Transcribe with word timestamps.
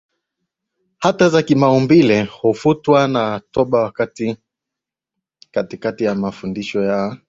hata 0.97 1.29
za 1.29 1.43
kimaumbile 1.43 2.23
hufutwa 2.23 3.07
na 3.07 3.41
toba 3.51 3.79
wakati 3.83 4.37
katika 5.81 6.15
mafundisho 6.15 6.81
ya 6.83 7.17